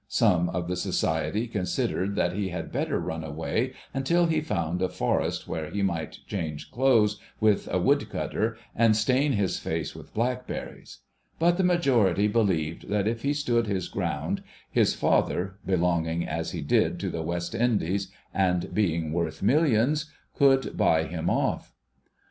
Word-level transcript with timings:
Some 0.07 0.49
of 0.49 0.67
the 0.67 0.75
Society 0.75 1.45
considered 1.47 2.15
that 2.15 2.33
he 2.33 2.49
had 2.49 2.71
better 2.71 2.99
run 2.99 3.23
away 3.23 3.73
until 3.93 4.25
he 4.25 4.41
found 4.41 4.81
a 4.81 4.89
forest 4.89 5.47
where 5.47 5.69
he 5.69 5.83
might 5.83 6.21
change 6.25 6.71
clothes 6.71 7.19
Avith 7.39 7.67
a 7.67 7.77
wood 7.77 8.09
cutter, 8.09 8.57
and 8.75 8.95
stain 8.97 9.33
his 9.33 9.59
face 9.59 9.93
with 9.93 10.11
blackberries; 10.15 11.01
but 11.37 11.57
the 11.57 11.63
majority 11.63 12.27
believed 12.27 12.89
that 12.89 13.07
if 13.07 13.21
he 13.21 13.31
stood 13.35 13.67
his 13.67 13.87
ground, 13.89 14.41
his 14.71 14.95
father— 14.95 15.59
belonging 15.67 16.27
as 16.27 16.49
he 16.49 16.61
did 16.61 16.99
to 17.01 17.11
the 17.11 17.21
West 17.21 17.53
Indies, 17.53 18.11
and 18.33 18.73
being 18.73 19.11
v;orth 19.11 19.43
millions— 19.43 20.09
could 20.33 20.75
buy 20.75 21.03
him 21.03 21.29
off. 21.29 21.75